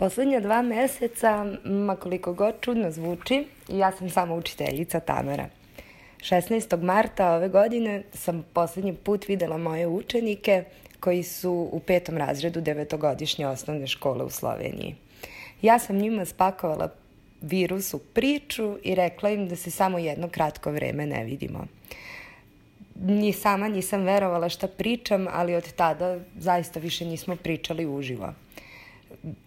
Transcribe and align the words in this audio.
Poslednja 0.00 0.40
dva 0.40 0.62
meseca, 0.62 1.46
makoliko 1.64 2.32
god 2.32 2.54
čudno 2.60 2.90
zvuči, 2.90 3.44
ja 3.68 3.92
sam 3.92 4.10
samo 4.10 4.34
učiteljica 4.34 5.00
Tamara. 5.00 5.48
16. 6.20 6.82
marta 6.82 7.32
ove 7.32 7.48
godine 7.48 8.02
sam 8.12 8.44
poslednji 8.52 8.94
put 8.94 9.28
videla 9.28 9.58
moje 9.58 9.86
učenike 9.86 10.64
koji 11.00 11.22
su 11.22 11.68
u 11.72 11.80
petom 11.80 12.16
razredu 12.16 12.60
devetogodišnje 12.60 13.46
osnovne 13.46 13.86
škole 13.86 14.24
u 14.24 14.30
Sloveniji. 14.30 14.94
Ja 15.62 15.78
sam 15.78 15.96
njima 15.96 16.24
spakovala 16.24 16.88
virus 17.40 17.94
u 17.94 17.98
priču 17.98 18.78
i 18.82 18.94
rekla 18.94 19.30
im 19.30 19.48
da 19.48 19.56
se 19.56 19.70
samo 19.70 19.98
jedno 19.98 20.28
kratko 20.28 20.72
vreme 20.72 21.06
ne 21.06 21.24
vidimo. 21.24 21.66
Ni 22.94 23.32
sama 23.32 23.68
nisam 23.68 24.02
verovala 24.02 24.48
šta 24.48 24.68
pričam, 24.68 25.26
ali 25.30 25.54
od 25.54 25.72
tada 25.72 26.18
zaista 26.38 26.80
više 26.80 27.04
nismo 27.04 27.36
pričali 27.36 27.86
uživo 27.86 28.34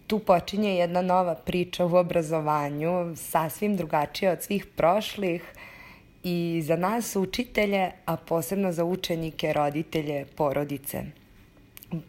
tu 0.06 0.18
počinje 0.18 0.76
jedna 0.76 1.02
nova 1.02 1.34
priča 1.34 1.86
u 1.86 1.94
obrazovanju, 1.94 3.16
sasvim 3.16 3.76
drugačija 3.76 4.32
od 4.32 4.42
svih 4.42 4.66
prošlih 4.66 5.42
i 6.22 6.62
za 6.64 6.76
nas 6.76 7.16
učitelje, 7.16 7.90
a 8.06 8.16
posebno 8.16 8.72
za 8.72 8.84
učenike, 8.84 9.52
roditelje, 9.52 10.24
porodice. 10.36 11.02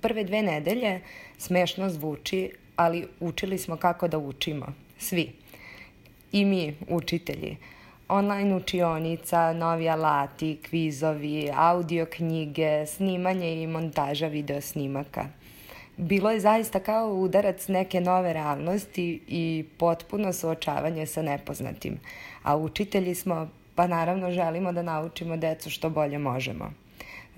Prve 0.02 0.24
dve 0.24 0.42
nedelje 0.42 1.02
smešno 1.38 1.90
zvuči, 1.90 2.52
ali 2.76 3.08
učili 3.20 3.58
smo 3.58 3.78
kako 3.78 4.08
da 4.08 4.18
učimo. 4.18 4.66
Svi. 4.98 5.32
I 6.32 6.46
mi, 6.46 6.76
učitelji. 6.90 7.58
Online 8.08 8.56
učionica, 8.56 9.54
novi 9.54 9.90
alati, 9.90 10.58
kvizovi, 10.70 11.52
audio 11.56 12.06
knjige, 12.06 12.86
snimanje 12.86 13.64
i 13.64 13.68
montaža 13.68 14.28
video 14.28 14.62
snimaka– 14.62 15.26
bilo 15.98 16.32
je 16.32 16.40
zaista 16.40 16.80
kao 16.80 17.14
udarac 17.14 17.68
neke 17.68 18.02
nove 18.02 18.34
realnosti 18.34 19.22
i 19.28 19.66
potpuno 19.78 20.34
suočavanje 20.34 21.06
sa 21.06 21.22
nepoznatim. 21.22 22.00
A 22.44 22.58
učitelji 22.58 23.16
smo, 23.16 23.50
pa 23.76 23.88
naravno 23.88 24.32
želimo 24.32 24.72
da 24.72 24.82
naučimo 24.82 25.38
decu 25.38 25.70
što 25.70 25.90
bolje 25.90 26.18
možemo. 26.18 26.72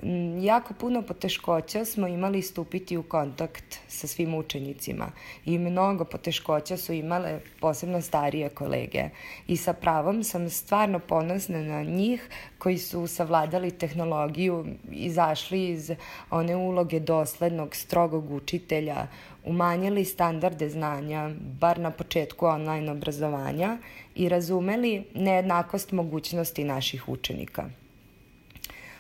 Mm, 0.04 0.44
jako 0.44 0.74
puno 0.74 1.02
poteškoća 1.02 1.86
smo 1.86 2.08
imali 2.08 2.42
stupiti 2.42 2.98
u 2.98 3.04
kontakt 3.04 3.80
sa 3.88 4.08
svim 4.08 4.36
učenicima 4.36 5.12
i 5.46 5.58
mnogo 5.58 6.06
poteškoća 6.06 6.78
su 6.78 6.94
imale 6.94 7.40
posebno 7.60 8.02
starije 8.02 8.50
kolege 8.50 9.10
i 9.48 9.58
sa 9.58 9.74
pravom 9.74 10.24
sam 10.24 10.50
stvarno 10.50 11.00
ponosna 11.00 11.62
na 11.62 11.84
njih 11.84 12.30
koji 12.58 12.78
su 12.78 13.08
savladali 13.08 13.72
tehnologiju, 13.72 14.66
izašli 14.92 15.70
iz 15.70 15.92
one 16.30 16.56
uloge 16.56 17.00
doslednog, 17.00 17.76
strogog 17.76 18.32
učitelja, 18.32 19.08
umanjili 19.46 20.06
standarde 20.06 20.70
znanja, 20.70 21.30
bar 21.60 21.80
na 21.80 21.92
početku 21.92 22.46
online 22.46 22.92
obrazovanja 22.92 23.78
i 24.16 24.30
razumeli 24.30 25.04
nejednakost 25.14 25.92
mogućnosti 25.92 26.64
naših 26.64 27.10
učenika. 27.10 27.70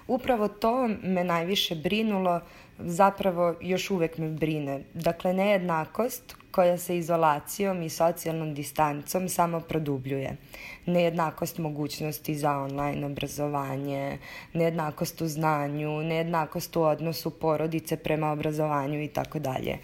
Upravo 0.08 0.48
to 0.48 0.88
me 1.04 1.24
najviše 1.24 1.76
brinulo, 1.76 2.42
zapravo 2.80 3.56
još 3.62 3.92
uvek 3.92 4.18
me 4.18 4.30
brine. 4.30 4.84
Dakle, 4.94 5.34
nejednakost 5.34 6.36
koja 6.58 6.78
se 6.78 6.98
izolacijom 6.98 7.82
i 7.82 7.90
socijalnom 7.90 8.54
distancom 8.54 9.30
samo 9.30 9.60
produbljuje. 9.60 10.38
Nejednakost 10.86 11.58
mogućnosti 11.58 12.36
za 12.36 12.52
online 12.58 13.06
obrazovanje, 13.06 14.18
nejednakost 14.54 15.22
u 15.22 15.28
znanju, 15.28 16.04
nejednakost 16.04 16.76
u 16.76 16.82
odnosu 16.82 17.30
porodice 17.30 17.98
prema 17.98 18.32
obrazovanju 18.32 19.04
i 19.04 19.08
tako 19.08 19.40
dalje. 19.40 19.78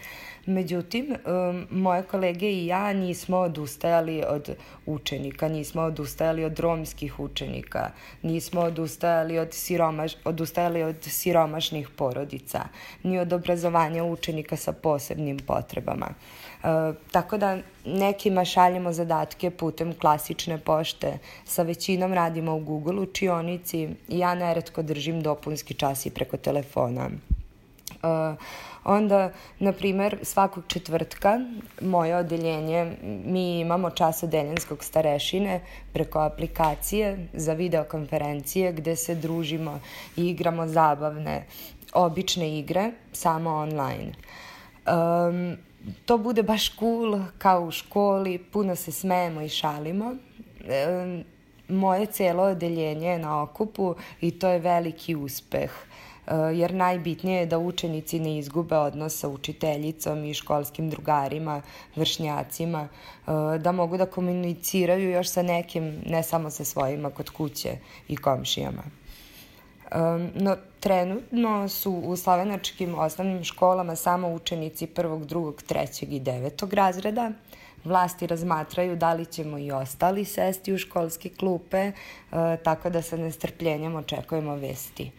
Međutim, 0.46 1.06
um, 1.10 1.66
moje 1.70 2.02
kolege 2.02 2.50
i 2.50 2.66
ja 2.66 2.92
nismo 2.92 3.36
odustajali 3.36 4.22
od 4.28 4.56
učenika, 4.86 5.48
nismo 5.48 5.82
odustajali 5.82 6.44
od 6.44 6.58
romskih 6.58 7.20
učenika, 7.20 7.90
nismo 8.22 8.60
odustajali 8.60 9.38
od, 9.38 9.48
siromaš, 9.52 10.12
odustajali 10.24 10.82
od 10.82 10.96
siromašnih 11.00 11.88
porodica, 11.88 12.60
ni 13.02 13.18
od 13.18 13.32
obrazovanja 13.32 14.04
učenika 14.04 14.56
sa 14.56 14.72
posebnim 14.72 15.38
potrebama. 15.38 16.08
E, 16.64 16.92
tako 17.12 17.38
da 17.38 17.58
nekima 17.84 18.44
šaljemo 18.44 18.92
zadatke 18.92 19.50
putem 19.50 19.94
klasične 19.94 20.58
pošte, 20.58 21.18
sa 21.44 21.62
većinom 21.62 22.12
radimo 22.12 22.56
u 22.56 22.60
Google 22.60 23.00
učionici 23.00 23.88
i 24.08 24.18
ja 24.18 24.34
neretko 24.34 24.82
držim 24.82 25.22
dopunski 25.22 25.74
čas 25.74 26.06
i 26.06 26.10
preko 26.10 26.36
telefona. 26.36 27.10
Uh, 28.02 28.36
onda, 28.84 29.30
na 29.58 29.72
primer, 29.72 30.18
svakog 30.22 30.64
četvrtka 30.66 31.40
moje 31.80 32.16
odeljenje, 32.16 32.96
mi 33.24 33.60
imamo 33.60 33.90
čas 33.90 34.22
odeljenskog 34.22 34.84
starešine 34.84 35.60
preko 35.92 36.18
aplikacije 36.18 37.28
za 37.32 37.52
videokonferencije 37.52 38.72
gde 38.72 38.96
se 38.96 39.14
družimo 39.14 39.80
i 40.16 40.28
igramo 40.28 40.66
zabavne, 40.66 41.46
obične 41.92 42.58
igre, 42.58 42.90
samo 43.12 43.50
online. 43.50 44.12
Um, 44.86 45.56
to 46.04 46.18
bude 46.18 46.42
baš 46.42 46.76
cool, 46.78 47.20
kao 47.38 47.64
u 47.64 47.70
školi, 47.70 48.38
puno 48.38 48.76
se 48.76 48.92
smejemo 48.92 49.40
i 49.40 49.48
šalimo. 49.48 50.14
Moje 51.68 52.06
celo 52.06 52.42
odeljenje 52.42 53.08
je 53.08 53.18
na 53.18 53.42
okupu 53.42 53.94
i 54.20 54.30
to 54.30 54.48
je 54.48 54.58
veliki 54.58 55.14
uspeh. 55.14 55.70
Eh, 56.26 56.34
jer 56.54 56.74
najbitnije 56.74 57.38
je 57.38 57.46
da 57.46 57.58
učenici 57.58 58.18
ne 58.20 58.38
izgube 58.38 58.76
odnos 58.76 59.18
sa 59.18 59.28
učiteljicom 59.28 60.24
i 60.24 60.34
školskim 60.34 60.90
drugarima, 60.90 61.62
vršnjacima, 61.96 62.88
eh, 62.88 63.58
da 63.58 63.72
mogu 63.72 63.96
da 63.96 64.06
komuniciraju 64.06 65.10
još 65.10 65.28
sa 65.28 65.42
nekim, 65.42 66.00
ne 66.06 66.22
samo 66.22 66.50
sa 66.50 66.64
svojima 66.64 67.10
kod 67.10 67.30
kuće 67.30 67.76
i 68.08 68.16
komšijama. 68.16 68.82
No, 70.34 70.56
trenutno 70.80 71.68
su 71.68 71.92
u 71.92 72.16
slavenačkim 72.16 72.94
osnovnim 72.94 73.44
školama 73.44 73.96
samo 73.96 74.28
učenici 74.28 74.86
prvog, 74.86 75.26
drugog, 75.26 75.62
trećeg 75.62 76.12
i 76.12 76.20
devetog 76.20 76.74
razreda. 76.74 77.30
Vlasti 77.84 78.26
razmatraju 78.26 78.96
da 78.96 79.12
li 79.12 79.26
ćemo 79.26 79.58
i 79.58 79.72
ostali 79.72 80.24
sesti 80.24 80.72
u 80.72 80.78
školske 80.78 81.28
klupe, 81.28 81.78
eh, 81.78 81.92
tako 82.64 82.90
da 82.90 83.02
sa 83.02 83.16
nestrpljenjem 83.16 83.96
očekujemo 83.96 84.54
vesti. 84.54 85.10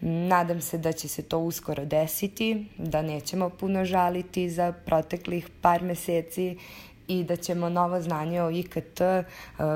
Nadam 0.00 0.60
se 0.60 0.78
da 0.78 0.92
će 0.92 1.08
se 1.08 1.22
to 1.22 1.38
uskoro 1.38 1.84
desiti, 1.84 2.66
da 2.78 3.02
nećemo 3.02 3.50
puno 3.50 3.84
žaliti 3.84 4.50
za 4.50 4.72
proteklih 4.72 5.48
par 5.60 5.82
meseci 5.82 6.58
i 7.08 7.24
da 7.24 7.36
ćemo 7.36 7.68
novo 7.68 8.00
znanje 8.00 8.42
o 8.42 8.50
IKT, 8.50 9.00
e, 9.00 9.24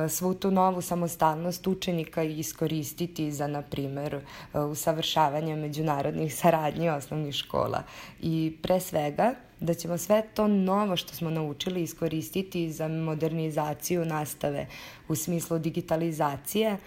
svu 0.09 0.35
tu 0.35 0.51
novu 0.51 0.83
samostalnost 0.83 1.67
učenika 1.67 2.23
iskoristiti 2.23 3.33
za, 3.33 3.47
na 3.47 3.63
primer, 3.63 4.15
e, 4.15 4.61
usavršavanje 4.61 5.57
međunarodnih 5.57 6.35
saradnji 6.35 6.91
osnovnih 6.91 7.35
škola. 7.35 7.83
I 8.21 8.57
pre 8.63 8.81
svega, 8.81 9.35
da 9.61 9.75
ćemo 9.75 9.99
sve 9.99 10.23
to 10.35 10.47
novo 10.47 10.97
što 10.97 11.15
smo 11.15 11.31
naučili 11.31 11.83
iskoristiti 11.83 12.73
za 12.73 12.89
modernizaciju 12.89 14.05
nastave 14.05 14.67
u 15.09 15.15
smislu 15.15 15.59
digitalizacije 15.59 16.71
e, 16.71 16.79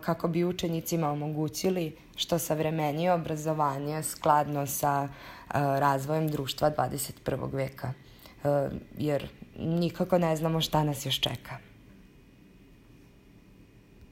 kako 0.00 0.28
bi 0.28 0.44
učenicima 0.44 1.10
omogućili 1.10 1.96
što 2.16 2.38
savremenije 2.38 3.12
obrazovanje 3.12 4.02
skladno 4.02 4.66
sa 4.66 5.08
razvojem 5.54 6.28
društva 6.28 6.70
21. 6.70 7.52
veka. 7.52 7.92
Jer 8.98 9.28
nikako 9.58 10.18
ne 10.18 10.36
znamo 10.36 10.60
šta 10.60 10.84
nas 10.84 11.06
još 11.06 11.20
čeka. 11.20 11.58